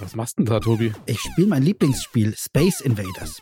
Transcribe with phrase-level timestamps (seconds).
[0.00, 0.92] Was machst du denn da, Tobi?
[1.06, 3.40] Ich spiele mein Lieblingsspiel, Space Invaders.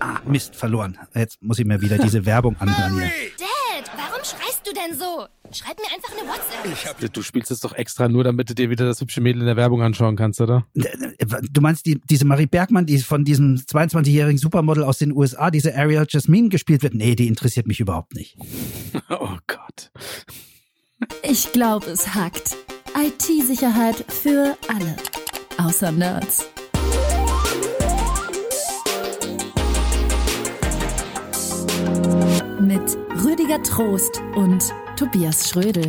[0.00, 0.98] Ah, Mist, verloren.
[1.14, 3.06] Jetzt muss ich mir wieder diese Werbung anhören hier.
[3.38, 5.26] Dad, warum schreist du denn so?
[5.52, 7.12] Schreib mir einfach eine WhatsApp.
[7.12, 9.56] Du spielst es doch extra nur, damit du dir wieder das hübsche Mädel in der
[9.56, 10.66] Werbung anschauen kannst, oder?
[10.74, 15.74] Du meinst die, diese Marie Bergmann, die von diesem 22-jährigen Supermodel aus den USA, diese
[15.76, 16.94] Ariel Jasmine gespielt wird?
[16.94, 18.36] Nee, die interessiert mich überhaupt nicht.
[19.10, 19.90] Oh Gott.
[21.22, 22.56] Ich glaube, es hackt.
[22.96, 24.96] IT-Sicherheit für alle.
[25.60, 26.48] Außer Nerds.
[32.60, 35.88] Mit Rüdiger Trost und Tobias Schrödel.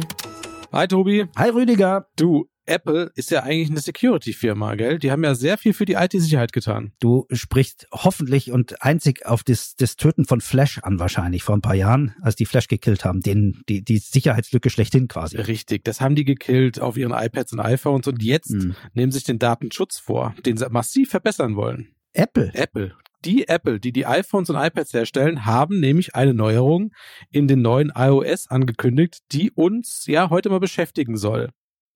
[0.72, 1.28] Hi, Tobi.
[1.38, 2.08] Hi Rüdiger.
[2.16, 5.00] Du, Apple ist ja eigentlich eine Security-Firma, gell?
[5.00, 6.92] Die haben ja sehr viel für die IT-Sicherheit getan.
[7.00, 11.62] Du sprichst hoffentlich und einzig auf das, das Töten von Flash an wahrscheinlich vor ein
[11.62, 15.38] paar Jahren, als die Flash gekillt haben, den, die, die Sicherheitslücke schlechthin quasi.
[15.38, 18.76] Richtig, das haben die gekillt auf ihren iPads und iPhones und jetzt Hm.
[18.94, 21.90] nehmen sich den Datenschutz vor, den sie massiv verbessern wollen.
[22.14, 22.52] Apple.
[22.54, 22.96] Apple.
[23.26, 26.94] Die Apple, die die iPhones und iPads herstellen, haben nämlich eine Neuerung
[27.32, 31.50] in den neuen iOS angekündigt, die uns ja heute mal beschäftigen soll.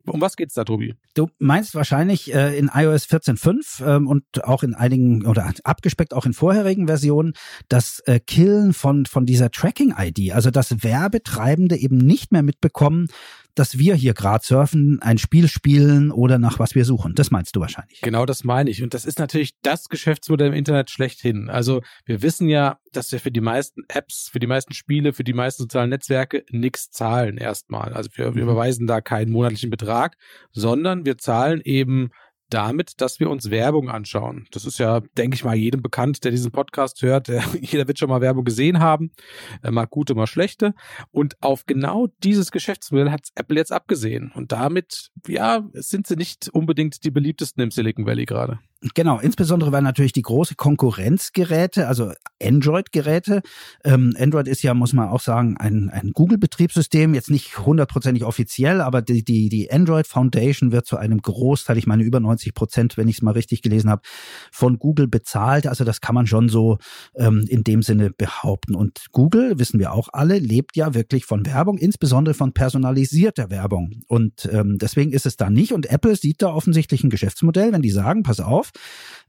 [0.06, 0.96] Um was geht's da, Tobi?
[1.14, 6.26] Du meinst wahrscheinlich äh, in iOS 14.5 ähm, und auch in einigen oder abgespeckt auch
[6.26, 7.34] in vorherigen Versionen
[7.70, 13.08] das äh, Killen von von dieser Tracking-ID, also dass Werbetreibende eben nicht mehr mitbekommen,
[13.56, 17.14] dass wir hier gerade surfen, ein Spiel spielen oder nach was wir suchen.
[17.16, 18.02] Das meinst du wahrscheinlich.
[18.02, 18.82] Genau das meine ich.
[18.84, 21.50] Und das ist natürlich das Geschäftsmodell im Internet schlechthin.
[21.50, 25.24] Also wir wissen ja, dass wir für die meisten Apps, für die meisten Spiele, für
[25.24, 27.94] die meisten sozialen Netzwerke nichts zahlen erstmal.
[27.94, 28.50] Also wir, wir Mhm.
[28.50, 30.16] überweisen da keinen monatlichen Betrag,
[30.52, 32.10] sondern wir zahlen eben
[32.54, 34.48] damit, dass wir uns Werbung anschauen.
[34.52, 37.28] Das ist ja, denke ich mal, jedem bekannt, der diesen Podcast hört.
[37.28, 39.12] Der, jeder wird schon mal Werbung gesehen haben,
[39.68, 40.74] mal gute, mal schlechte.
[41.12, 44.32] Und auf genau dieses Geschäftsmodell hat Apple jetzt abgesehen.
[44.36, 48.60] Und damit, ja, sind sie nicht unbedingt die beliebtesten im Silicon Valley gerade.
[48.96, 53.42] Genau, insbesondere weil natürlich die große Konkurrenzgeräte, also Android-Geräte,
[53.86, 58.82] ähm, Android ist ja, muss man auch sagen, ein, ein Google-Betriebssystem, jetzt nicht hundertprozentig offiziell,
[58.82, 62.98] aber die, die, die Android Foundation wird zu einem Großteil, ich meine über 90 Prozent,
[62.98, 64.02] wenn ich es mal richtig gelesen habe,
[64.52, 65.66] von Google bezahlt.
[65.66, 66.78] Also das kann man schon so
[67.16, 68.76] ähm, in dem Sinne behaupten.
[68.76, 74.02] Und Google, wissen wir auch alle, lebt ja wirklich von Werbung, insbesondere von personalisierter Werbung.
[74.08, 75.72] Und ähm, deswegen ist es da nicht.
[75.72, 78.73] Und Apple sieht da offensichtlich ein Geschäftsmodell, wenn die sagen, pass auf,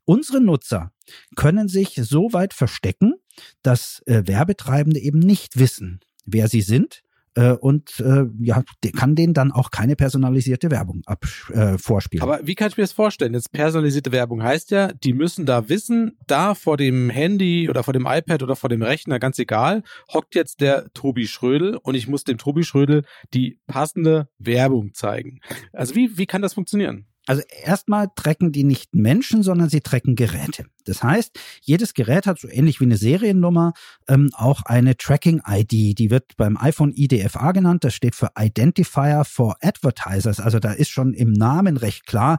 [0.04, 0.92] unsere Nutzer
[1.36, 3.14] können sich so weit verstecken,
[3.62, 7.02] dass äh, Werbetreibende eben nicht wissen, wer sie sind.
[7.36, 8.62] Äh, und äh, ja,
[8.96, 12.22] kann denen dann auch keine personalisierte Werbung ab, äh, vorspielen.
[12.22, 13.34] Aber wie kann ich mir das vorstellen?
[13.34, 17.92] Jetzt personalisierte Werbung heißt ja, die müssen da wissen, da vor dem Handy oder vor
[17.92, 22.06] dem iPad oder vor dem Rechner, ganz egal, hockt jetzt der Tobi Schrödel und ich
[22.06, 23.02] muss dem Tobi Schrödel
[23.32, 25.40] die passende Werbung zeigen.
[25.72, 27.06] Also wie, wie kann das funktionieren?
[27.26, 30.66] Also erstmal tracken die nicht Menschen, sondern sie tracken Geräte.
[30.84, 33.72] Das heißt, jedes Gerät hat so ähnlich wie eine Seriennummer
[34.08, 35.98] ähm, auch eine Tracking-ID.
[35.98, 37.84] Die wird beim iPhone IDFA genannt.
[37.84, 40.40] Das steht für Identifier for Advertisers.
[40.40, 42.38] Also da ist schon im Namen recht klar,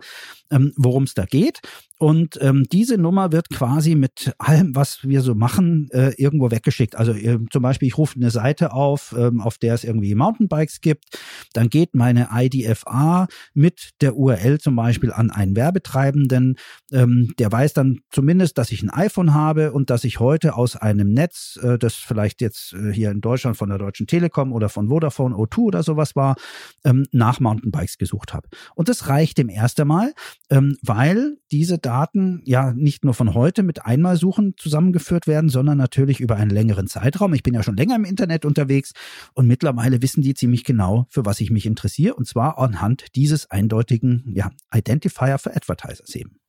[0.56, 1.60] ähm, worum es da geht.
[1.98, 6.96] Und ähm, diese Nummer wird quasi mit allem, was wir so machen, äh, irgendwo weggeschickt.
[6.96, 10.82] Also äh, zum Beispiel, ich rufe eine Seite auf, ähm, auf der es irgendwie Mountainbikes
[10.82, 11.06] gibt.
[11.54, 16.58] Dann geht meine IDFA mit der URL zum Beispiel an einen Werbetreibenden.
[16.92, 20.76] Ähm, der weiß dann zumindest, dass ich ein iPhone habe und dass ich heute aus
[20.76, 24.68] einem Netz, äh, das vielleicht jetzt äh, hier in Deutschland von der Deutschen Telekom oder
[24.68, 26.36] von Vodafone O2 oder sowas war,
[26.84, 28.50] ähm, nach Mountainbikes gesucht habe.
[28.76, 30.14] Und das reicht dem erst einmal,
[30.50, 36.20] ähm, weil diese Daten ja nicht nur von heute mit Einmalsuchen zusammengeführt werden, sondern natürlich
[36.20, 37.34] über einen längeren Zeitraum.
[37.34, 38.94] Ich bin ja schon länger im Internet unterwegs
[39.34, 43.50] und mittlerweile wissen die ziemlich genau, für was ich mich interessiere, und zwar anhand dieses
[43.50, 46.40] eindeutigen ja, Identifier für Advertisers eben.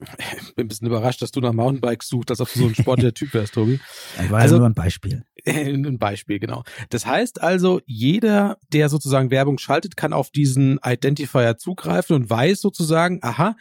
[0.56, 3.14] Bin ein bisschen überrascht, dass du nach Mountainbikes suchst, als ob du so ein sportlicher
[3.14, 3.80] Typ wärst, Tobi.
[4.16, 5.24] Das war Also- ja nur ein Beispiel.
[5.46, 6.64] Ein Beispiel, genau.
[6.88, 12.62] Das heißt also, jeder, der sozusagen Werbung schaltet, kann auf diesen Identifier zugreifen und weiß
[12.62, 13.54] sozusagen, aha,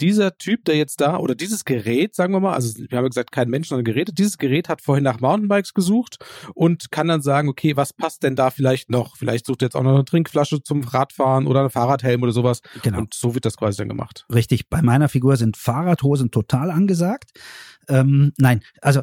[0.00, 3.08] dieser Typ, der jetzt da, oder dieses Gerät, sagen wir mal, also wir haben ja
[3.08, 6.18] gesagt, kein Mensch, sondern Geräte, dieses Gerät hat vorhin nach Mountainbikes gesucht
[6.54, 9.16] und kann dann sagen, okay, was passt denn da vielleicht noch?
[9.16, 12.60] Vielleicht sucht er jetzt auch noch eine Trinkflasche zum Radfahren oder einen Fahrradhelm oder sowas.
[12.82, 12.98] Genau.
[12.98, 14.26] Und so wird das quasi dann gemacht.
[14.32, 17.30] Richtig, bei meiner Figur sind Fahrradhosen total angesagt.
[17.90, 19.02] Ähm, nein, also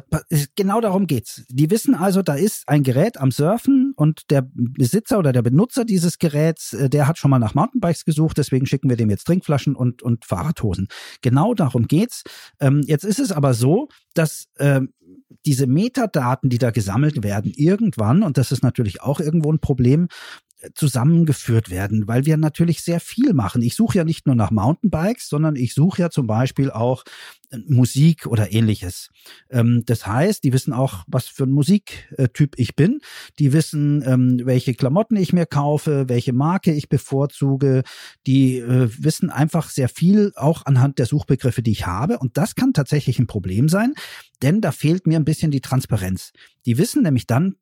[0.56, 1.44] genau darum geht's.
[1.50, 5.84] Die wissen also, da ist ein Gerät am Surfen und der Besitzer oder der Benutzer
[5.84, 9.26] dieses Geräts, äh, der hat schon mal nach Mountainbikes gesucht, deswegen schicken wir dem jetzt
[9.26, 10.88] Trinkflaschen und, und Fahrradhosen.
[11.20, 12.22] Genau darum geht's.
[12.60, 14.94] Ähm, jetzt ist es aber so, dass ähm,
[15.44, 20.08] diese Metadaten, die da gesammelt werden, irgendwann, und das ist natürlich auch irgendwo ein Problem,
[20.74, 23.62] zusammengeführt werden, weil wir natürlich sehr viel machen.
[23.62, 27.04] Ich suche ja nicht nur nach Mountainbikes, sondern ich suche ja zum Beispiel auch
[27.50, 29.10] äh, Musik oder ähnliches.
[29.50, 33.00] Ähm, das heißt, die wissen auch, was für ein Musiktyp ich bin.
[33.38, 37.84] Die wissen, ähm, welche Klamotten ich mir kaufe, welche Marke ich bevorzuge.
[38.26, 42.18] Die äh, wissen einfach sehr viel, auch anhand der Suchbegriffe, die ich habe.
[42.18, 43.94] Und das kann tatsächlich ein Problem sein,
[44.42, 46.32] denn da fehlt mir ein bisschen die Transparenz.
[46.66, 47.54] Die wissen nämlich dann,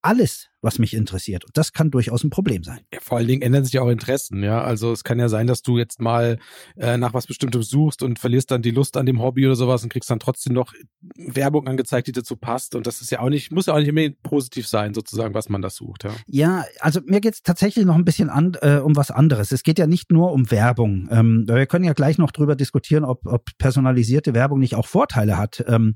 [0.00, 1.44] alles, was mich interessiert.
[1.44, 2.80] Und das kann durchaus ein Problem sein.
[2.92, 4.62] Ja, vor allen Dingen ändern sich ja auch Interessen, ja.
[4.62, 6.38] Also es kann ja sein, dass du jetzt mal
[6.76, 9.82] äh, nach was Bestimmtem suchst und verlierst dann die Lust an dem Hobby oder sowas
[9.82, 10.72] und kriegst dann trotzdem noch
[11.16, 12.74] Werbung angezeigt, die dazu passt.
[12.74, 15.48] Und das ist ja auch nicht, muss ja auch nicht immer positiv sein, sozusagen, was
[15.48, 16.12] man da sucht, ja.
[16.26, 19.50] Ja, also mir geht es tatsächlich noch ein bisschen an, äh, um was anderes.
[19.50, 21.08] Es geht ja nicht nur um Werbung.
[21.10, 25.36] Ähm, wir können ja gleich noch drüber diskutieren, ob, ob personalisierte Werbung nicht auch Vorteile
[25.38, 25.64] hat.
[25.66, 25.94] Ähm,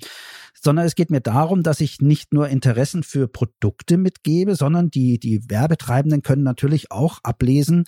[0.61, 5.19] sondern es geht mir darum, dass ich nicht nur Interessen für Produkte mitgebe, sondern die,
[5.19, 7.85] die Werbetreibenden können natürlich auch ablesen,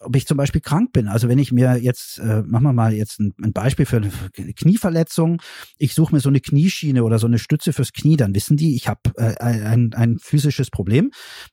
[0.00, 1.08] ob ich zum Beispiel krank bin.
[1.08, 4.52] Also wenn ich mir jetzt, äh, machen wir mal jetzt ein, ein Beispiel für eine
[4.54, 5.40] Knieverletzung,
[5.78, 8.74] ich suche mir so eine Knieschiene oder so eine Stütze fürs Knie, dann wissen die,
[8.74, 11.10] ich habe äh, ein, ein physisches Problem.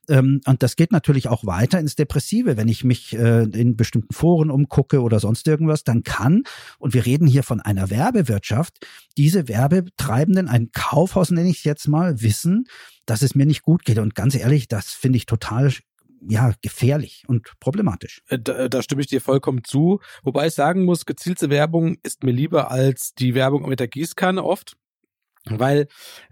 [0.08, 2.56] Ähm, und das geht natürlich auch weiter ins Depressive.
[2.56, 6.42] Wenn ich mich äh, in bestimmten Foren umgucke oder sonst irgendwas, dann kann,
[6.78, 8.86] und wir reden hier von einer Werbewirtschaft,
[9.18, 12.64] diese Werbetreibenden, ein Kaufhaus nenne ich es jetzt mal, wissen,
[13.04, 13.98] dass es mir nicht gut geht.
[13.98, 15.70] Und ganz ehrlich, das finde ich total
[16.26, 18.22] ja, gefährlich und problematisch.
[18.28, 20.00] Äh, da, da stimme ich dir vollkommen zu.
[20.22, 24.42] Wobei ich sagen muss, gezielte Werbung ist mir lieber als die Werbung mit der Gießkanne
[24.42, 24.76] oft.
[25.50, 25.88] Weil,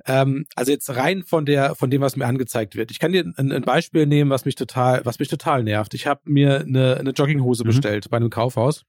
[0.07, 2.91] ähm, also jetzt rein von der, von dem, was mir angezeigt wird.
[2.91, 5.95] Ich kann dir ein, ein Beispiel nehmen, was mich total, was mich total nervt.
[5.95, 7.69] Ich habe mir eine, eine Jogginghose mhm.
[7.69, 8.85] bestellt bei einem Kaufhaus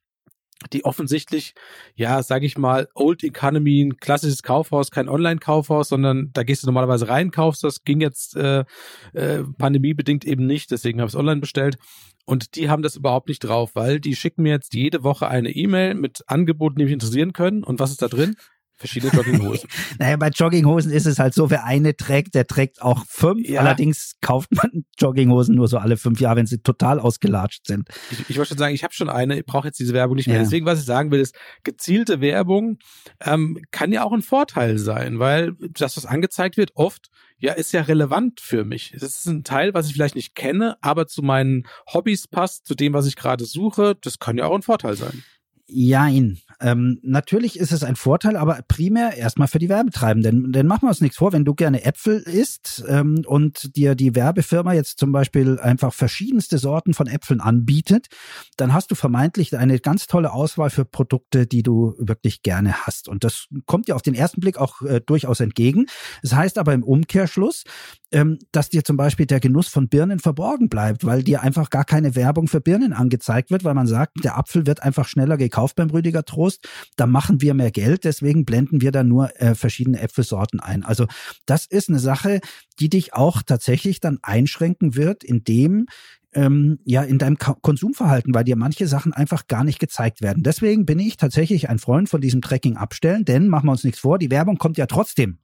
[0.73, 1.53] die offensichtlich,
[1.95, 6.67] ja, sage ich mal, Old Economy, ein klassisches Kaufhaus, kein Online-Kaufhaus, sondern da gehst du
[6.67, 8.65] normalerweise rein, kaufst das, ging jetzt äh,
[9.13, 11.77] äh, pandemiebedingt eben nicht, deswegen habe ich es online bestellt.
[12.25, 15.49] Und die haben das überhaupt nicht drauf, weil die schicken mir jetzt jede Woche eine
[15.49, 17.63] E-Mail mit Angeboten, die mich interessieren können.
[17.63, 18.35] Und was ist da drin?
[18.77, 19.69] Verschiedene Jogginghosen.
[19.99, 23.47] naja, bei Jogginghosen ist es halt so, wer eine trägt, der trägt auch fünf.
[23.47, 23.61] Ja.
[23.61, 27.89] Allerdings kauft man Jogginghosen nur so alle fünf Jahre, wenn sie total ausgelatscht sind.
[28.11, 30.27] Ich, ich wollte schon sagen, ich habe schon eine, ich brauche jetzt diese Werbung nicht
[30.27, 30.37] mehr.
[30.37, 30.43] Ja.
[30.43, 32.77] Deswegen, was ich sagen will, ist, gezielte Werbung
[33.21, 37.09] ähm, kann ja auch ein Vorteil sein, weil das, was angezeigt wird, oft
[37.39, 38.93] ja, ist ja relevant für mich.
[38.93, 42.73] Das ist ein Teil, was ich vielleicht nicht kenne, aber zu meinen Hobbys passt, zu
[42.73, 43.95] dem, was ich gerade suche.
[44.01, 45.23] Das kann ja auch ein Vorteil sein.
[45.69, 46.37] Jein.
[46.61, 50.53] Ähm, natürlich ist es ein Vorteil, aber primär erstmal für die Werbetreibenden.
[50.53, 54.15] Denn machen wir uns nichts vor, wenn du gerne Äpfel isst ähm, und dir die
[54.15, 58.07] Werbefirma jetzt zum Beispiel einfach verschiedenste Sorten von Äpfeln anbietet,
[58.55, 63.09] dann hast du vermeintlich eine ganz tolle Auswahl für Produkte, die du wirklich gerne hast.
[63.09, 65.87] Und das kommt dir auf den ersten Blick auch äh, durchaus entgegen.
[66.23, 67.65] Das heißt aber im Umkehrschluss,
[68.13, 71.83] ähm, dass dir zum Beispiel der Genuss von Birnen verborgen bleibt, weil dir einfach gar
[71.83, 75.56] keine Werbung für Birnen angezeigt wird, weil man sagt, der Apfel wird einfach schneller gekauft
[75.75, 79.99] beim Rüdiger Trost, da machen wir mehr Geld, deswegen blenden wir da nur äh, verschiedene
[79.99, 80.83] Äpfelsorten ein.
[80.83, 81.05] Also
[81.45, 82.39] das ist eine Sache,
[82.79, 85.87] die dich auch tatsächlich dann einschränken wird, indem
[86.33, 90.43] ähm, ja in deinem Konsumverhalten, weil dir manche Sachen einfach gar nicht gezeigt werden.
[90.43, 93.99] Deswegen bin ich tatsächlich ein Freund von diesem Tracking abstellen, denn machen wir uns nichts
[93.99, 95.39] vor, die Werbung kommt ja trotzdem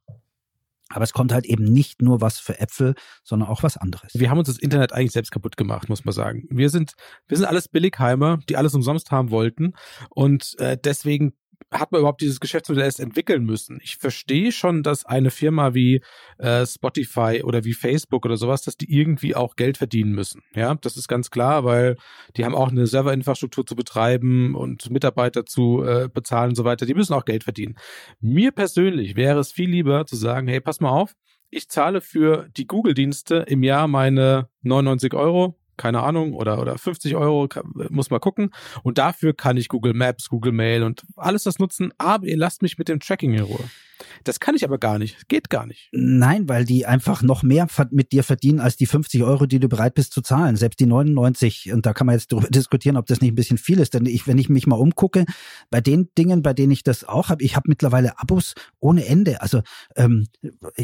[0.94, 4.12] aber es kommt halt eben nicht nur was für Äpfel, sondern auch was anderes.
[4.14, 6.44] Wir haben uns das Internet eigentlich selbst kaputt gemacht, muss man sagen.
[6.50, 6.92] Wir sind,
[7.26, 9.74] wir sind alles Billigheimer, die alles umsonst haben wollten.
[10.10, 11.34] Und äh, deswegen
[11.70, 13.78] hat man überhaupt dieses Geschäftsmodell erst entwickeln müssen?
[13.82, 16.02] Ich verstehe schon, dass eine Firma wie
[16.38, 20.42] äh, Spotify oder wie Facebook oder sowas, dass die irgendwie auch Geld verdienen müssen.
[20.54, 21.96] Ja, das ist ganz klar, weil
[22.36, 26.86] die haben auch eine Serverinfrastruktur zu betreiben und Mitarbeiter zu äh, bezahlen und so weiter.
[26.86, 27.76] Die müssen auch Geld verdienen.
[28.20, 31.14] Mir persönlich wäre es viel lieber zu sagen, hey, pass mal auf,
[31.50, 37.16] ich zahle für die Google-Dienste im Jahr meine 99 Euro keine Ahnung, oder, oder 50
[37.16, 37.48] Euro,
[37.90, 38.50] muss mal gucken.
[38.82, 42.62] Und dafür kann ich Google Maps, Google Mail und alles das nutzen, aber ihr lasst
[42.62, 43.64] mich mit dem Tracking in Ruhe.
[44.24, 45.28] Das kann ich aber gar nicht.
[45.28, 45.88] Geht gar nicht.
[45.92, 49.68] Nein, weil die einfach noch mehr mit dir verdienen als die 50 Euro, die du
[49.68, 50.56] bereit bist zu zahlen.
[50.56, 51.72] Selbst die 99.
[51.72, 53.94] Und da kann man jetzt darüber diskutieren, ob das nicht ein bisschen viel ist.
[53.94, 55.24] Denn ich, wenn ich mich mal umgucke,
[55.70, 59.40] bei den Dingen, bei denen ich das auch habe, ich habe mittlerweile Abos ohne Ende.
[59.42, 59.62] Also
[59.96, 60.26] ähm,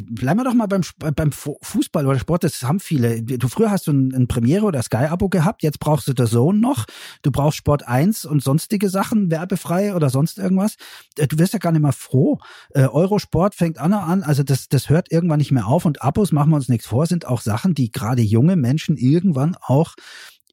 [0.02, 0.82] bleiben wir doch mal beim,
[1.14, 2.44] beim Fußball oder Sport.
[2.44, 3.22] Das haben viele.
[3.22, 5.62] Du früher hast du ein, ein Premiere oder Sky-Abo gehabt.
[5.62, 6.86] Jetzt brauchst du der Zone noch.
[7.22, 10.76] Du brauchst Sport 1 und sonstige Sachen, werbefrei oder sonst irgendwas.
[11.16, 12.38] Äh, du wirst ja gar nicht mehr froh.
[12.70, 16.32] Äh, Eurosport fängt an an, also das, das hört irgendwann nicht mehr auf und Abos,
[16.32, 19.94] machen wir uns nichts vor, sind auch Sachen, die gerade junge Menschen irgendwann auch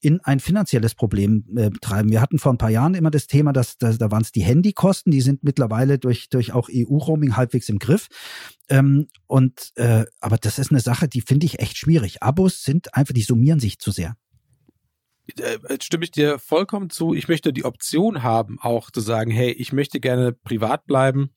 [0.01, 2.09] in ein finanzielles Problem äh, treiben.
[2.09, 4.43] Wir hatten vor ein paar Jahren immer das Thema, dass, dass da waren es die
[4.43, 8.07] Handykosten, die sind mittlerweile durch durch auch EU-Roaming halbwegs im Griff.
[8.69, 12.23] Ähm, und äh, aber das ist eine Sache, die finde ich echt schwierig.
[12.23, 14.15] Abos sind einfach, die summieren sich zu sehr.
[15.35, 17.13] Äh, stimme ich dir vollkommen zu.
[17.13, 21.31] Ich möchte die Option haben, auch zu sagen, hey, ich möchte gerne privat bleiben.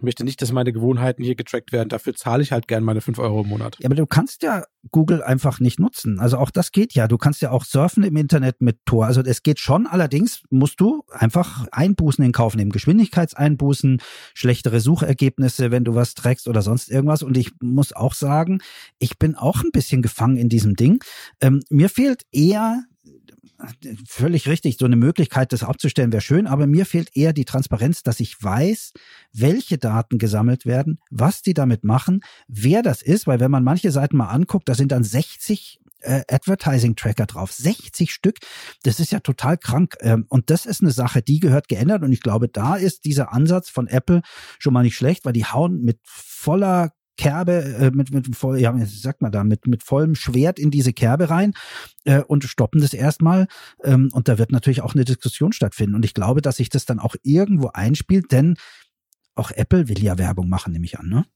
[0.00, 1.90] Ich möchte nicht, dass meine Gewohnheiten hier getrackt werden.
[1.90, 3.76] Dafür zahle ich halt gerne meine fünf Euro im Monat.
[3.80, 6.18] Ja, aber du kannst ja Google einfach nicht nutzen.
[6.18, 7.06] Also auch das geht ja.
[7.06, 9.04] Du kannst ja auch surfen im Internet mit Tor.
[9.04, 9.86] Also es geht schon.
[9.86, 12.70] Allerdings musst du einfach Einbußen in Kauf nehmen.
[12.70, 14.00] Geschwindigkeitseinbußen,
[14.32, 17.22] schlechtere Suchergebnisse, wenn du was trackst oder sonst irgendwas.
[17.22, 18.62] Und ich muss auch sagen,
[18.98, 21.04] ich bin auch ein bisschen gefangen in diesem Ding.
[21.42, 22.84] Ähm, mir fehlt eher
[24.06, 28.02] völlig richtig, so eine Möglichkeit, das abzustellen, wäre schön, aber mir fehlt eher die Transparenz,
[28.02, 28.92] dass ich weiß,
[29.32, 33.90] welche Daten gesammelt werden, was die damit machen, wer das ist, weil wenn man manche
[33.90, 37.52] Seiten mal anguckt, da sind dann 60 äh, Advertising-Tracker drauf.
[37.52, 38.38] 60 Stück.
[38.82, 39.96] Das ist ja total krank.
[40.00, 42.02] Ähm, und das ist eine Sache, die gehört geändert.
[42.02, 44.22] Und ich glaube, da ist dieser Ansatz von Apple
[44.58, 48.74] schon mal nicht schlecht, weil die hauen mit voller Kerbe, äh, mit, mit voll, ja,
[48.74, 51.52] wie sagt man da, mit, mit vollem Schwert in diese Kerbe rein
[52.04, 53.46] äh, und stoppen das erstmal.
[53.84, 55.94] Ähm, und da wird natürlich auch eine Diskussion stattfinden.
[55.94, 58.56] Und ich glaube, dass sich das dann auch irgendwo einspielt, denn
[59.34, 61.26] auch Apple will ja Werbung machen, nehme ich an, ne?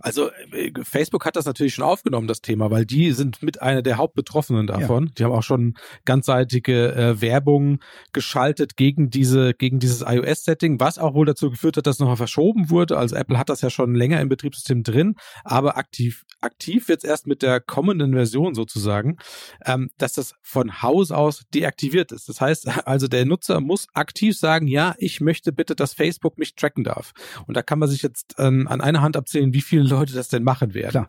[0.00, 3.82] Also äh, Facebook hat das natürlich schon aufgenommen, das Thema, weil die sind mit einer
[3.82, 5.06] der Hauptbetroffenen davon.
[5.06, 5.12] Ja.
[5.18, 7.80] Die haben auch schon ganzseitige äh, Werbung
[8.12, 12.70] geschaltet gegen diese gegen dieses iOS-Setting, was auch wohl dazu geführt hat, dass nochmal verschoben
[12.70, 12.98] wurde.
[12.98, 17.08] Also Apple hat das ja schon länger im Betriebssystem drin, aber aktiv aktiv wird es
[17.08, 19.16] erst mit der kommenden Version sozusagen,
[19.64, 22.28] ähm, dass das von Haus aus deaktiviert ist.
[22.28, 26.54] Das heißt also, der Nutzer muss aktiv sagen, ja, ich möchte bitte, dass Facebook mich
[26.54, 27.12] tracken darf.
[27.46, 30.28] Und da kann man sich jetzt ähm, an einer Hand abzählen, wie viele Leute das
[30.28, 30.90] denn machen werden.
[30.90, 31.08] Klar.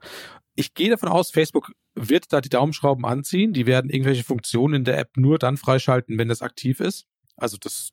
[0.55, 3.51] Ich gehe davon aus, Facebook wird da die Daumenschrauben anziehen.
[3.51, 7.05] Die werden irgendwelche Funktionen in der App nur dann freischalten, wenn das aktiv ist.
[7.35, 7.89] Also das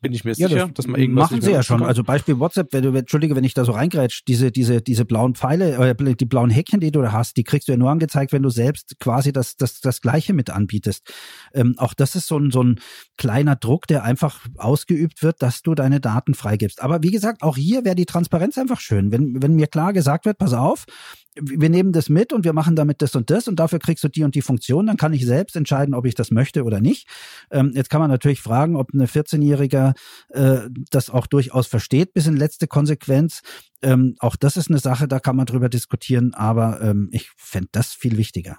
[0.00, 1.80] bin ich mir ja, sicher, das dass man irgendwas machen sie ja schon.
[1.80, 1.88] Kann.
[1.88, 5.34] Also Beispiel WhatsApp, wenn du entschuldige, wenn ich da so reingrätsch, diese diese diese blauen
[5.34, 8.32] Pfeile, äh, die blauen Häkchen, die du da hast, die kriegst du ja nur angezeigt,
[8.32, 11.12] wenn du selbst quasi das das das gleiche mit anbietest.
[11.52, 12.80] Ähm, auch das ist so ein so ein
[13.16, 16.82] kleiner Druck, der einfach ausgeübt wird, dass du deine Daten freigibst.
[16.82, 20.24] Aber wie gesagt, auch hier wäre die Transparenz einfach schön, wenn wenn mir klar gesagt
[20.24, 20.86] wird, pass auf,
[21.40, 24.08] wir nehmen das mit und wir machen damit das und das und dafür kriegst du
[24.08, 27.06] die und die Funktion, dann kann ich selbst entscheiden, ob ich das möchte oder nicht.
[27.50, 29.06] Ähm, jetzt kann man natürlich fragen, ob eine
[29.50, 29.94] 14-Jähriger
[30.28, 33.40] äh, das auch durchaus versteht, bis in letzte Konsequenz.
[33.82, 37.68] Ähm, auch das ist eine Sache, da kann man drüber diskutieren, aber ähm, ich fände
[37.72, 38.58] das viel wichtiger.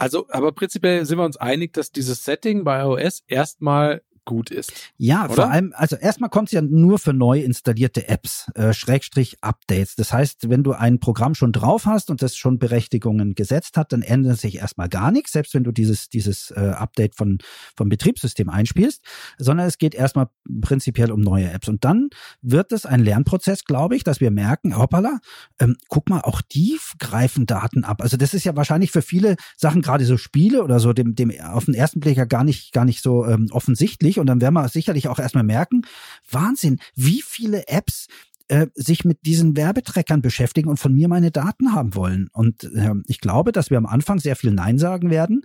[0.00, 4.72] Also, aber prinzipiell sind wir uns einig, dass dieses Setting bei iOS erstmal gut ist.
[4.98, 5.34] Ja, oder?
[5.34, 9.96] vor allem, also erstmal kommt es ja nur für neu installierte Apps, äh, Schrägstrich Updates.
[9.96, 13.92] Das heißt, wenn du ein Programm schon drauf hast und das schon Berechtigungen gesetzt hat,
[13.92, 17.38] dann ändert sich erstmal gar nichts, selbst wenn du dieses, dieses äh, Update von,
[17.74, 19.02] vom Betriebssystem einspielst,
[19.38, 20.28] sondern es geht erstmal
[20.60, 21.68] prinzipiell um neue Apps.
[21.68, 22.10] Und dann
[22.42, 25.20] wird es ein Lernprozess, glaube ich, dass wir merken, hoppala,
[25.58, 28.02] ähm, guck mal, auch die greifen Daten ab.
[28.02, 31.32] Also das ist ja wahrscheinlich für viele Sachen, gerade so Spiele oder so, dem, dem
[31.40, 34.54] auf den ersten Blick ja gar nicht, gar nicht so ähm, offensichtlich und dann werden
[34.54, 35.82] wir sicherlich auch erstmal merken,
[36.30, 38.06] Wahnsinn, wie viele Apps
[38.48, 42.28] äh, sich mit diesen Werbetreckern beschäftigen und von mir meine Daten haben wollen.
[42.32, 45.42] Und äh, ich glaube, dass wir am Anfang sehr viel Nein sagen werden.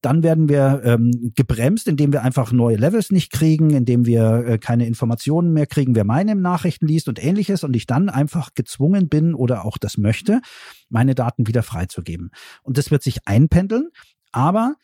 [0.00, 4.58] Dann werden wir ähm, gebremst, indem wir einfach neue Levels nicht kriegen, indem wir äh,
[4.58, 9.08] keine Informationen mehr kriegen, wer meine Nachrichten liest und ähnliches und ich dann einfach gezwungen
[9.08, 10.42] bin oder auch das möchte,
[10.90, 12.30] meine Daten wieder freizugeben.
[12.62, 13.88] Und das wird sich einpendeln.
[14.30, 14.74] Aber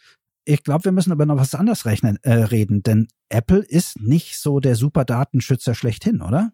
[0.44, 4.38] ich glaube, wir müssen aber noch was anderes rechnen, äh, reden, denn Apple ist nicht
[4.38, 6.52] so der super Datenschützer schlechthin, oder?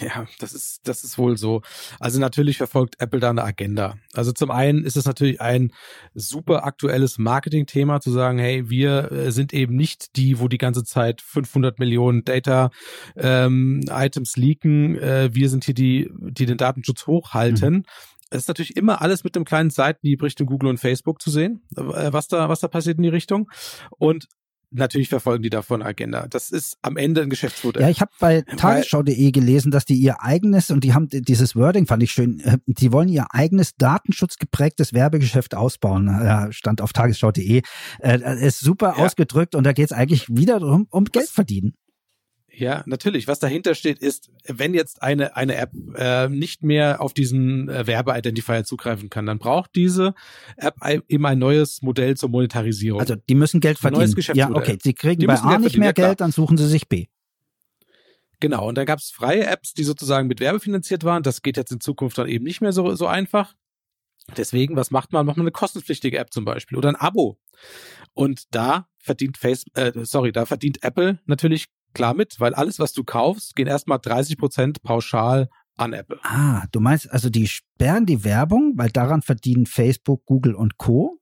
[0.00, 1.62] Ja, das ist, das ist wohl so.
[1.98, 3.96] Also natürlich verfolgt Apple da eine Agenda.
[4.12, 5.72] Also zum einen ist es natürlich ein
[6.14, 10.84] super aktuelles Marketingthema zu sagen, hey, wir äh, sind eben nicht die, wo die ganze
[10.84, 12.70] Zeit 500 Millionen Data
[13.16, 14.96] ähm, Items leaken.
[14.98, 17.74] Äh, wir sind hier die, die den Datenschutz hochhalten.
[17.74, 17.84] Mhm.
[18.30, 21.62] Es ist natürlich immer alles mit einem kleinen Seitenhieb Richtung Google und Facebook zu sehen,
[21.76, 23.50] äh, was da, was da passiert in die Richtung.
[23.90, 24.28] Und
[24.74, 26.26] natürlich verfolgen die davon Agenda.
[26.28, 27.82] Das ist am Ende ein Geschäftsmodell.
[27.82, 31.86] Ja, ich habe bei tagesschau.de gelesen, dass die ihr eigenes, und die haben dieses Wording,
[31.86, 37.62] fand ich schön, äh, die wollen ihr eigenes datenschutzgeprägtes Werbegeschäft ausbauen, ja, stand auf tagesschau.de.
[38.00, 39.04] Äh, ist super ja.
[39.04, 41.74] ausgedrückt und da geht es eigentlich wieder darum, um Geld verdienen.
[42.56, 43.26] Ja, natürlich.
[43.26, 47.86] Was dahinter steht, ist, wenn jetzt eine, eine App äh, nicht mehr auf diesen äh,
[47.86, 50.14] Werbeidentifier zugreifen kann, dann braucht diese
[50.56, 50.76] App
[51.08, 53.00] eben ein neues Modell zur Monetarisierung.
[53.00, 54.00] Also die müssen Geld verdienen.
[54.00, 54.54] Ein neues Geschäftsmodell.
[54.54, 54.78] Ja, okay.
[54.82, 57.06] Sie kriegen die bei A nicht mehr Geld, dann suchen sie sich B.
[58.40, 61.22] Genau, und dann gab es freie Apps, die sozusagen mit Werbe finanziert waren.
[61.22, 63.54] Das geht jetzt in Zukunft dann eben nicht mehr so, so einfach.
[64.36, 65.26] Deswegen, was macht man?
[65.26, 67.38] Macht man eine kostenpflichtige App zum Beispiel oder ein Abo.
[68.12, 72.92] Und da verdient Face, äh, sorry, da verdient Apple natürlich klar mit, weil alles, was
[72.92, 76.18] du kaufst, gehen erstmal 30 Prozent pauschal an Apple.
[76.22, 81.20] Ah, du meinst also, die sperren die Werbung, weil daran verdienen Facebook, Google und Co.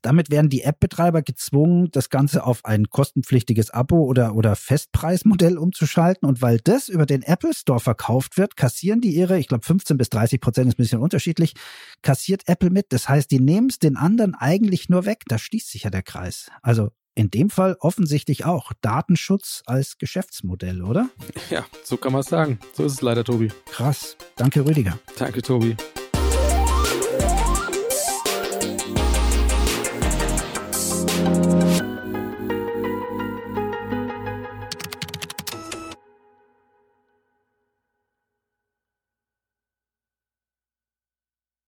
[0.00, 6.28] Damit werden die App-Betreiber gezwungen, das Ganze auf ein kostenpflichtiges Abo oder, oder Festpreismodell umzuschalten.
[6.28, 9.96] Und weil das über den Apple Store verkauft wird, kassieren die ihre, ich glaube 15
[9.96, 11.54] bis 30 Prozent ist ein bisschen unterschiedlich,
[12.02, 12.92] kassiert Apple mit.
[12.92, 15.22] Das heißt, die nehmen es den anderen eigentlich nur weg.
[15.28, 16.50] Da schließt sich ja der Kreis.
[16.62, 21.08] Also in dem Fall offensichtlich auch Datenschutz als Geschäftsmodell, oder?
[21.50, 22.58] Ja, so kann man es sagen.
[22.72, 23.48] So ist es leider, Tobi.
[23.70, 24.16] Krass.
[24.36, 24.98] Danke, Rüdiger.
[25.18, 25.76] Danke, Tobi.